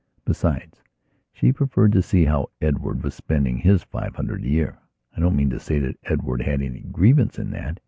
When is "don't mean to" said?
5.19-5.59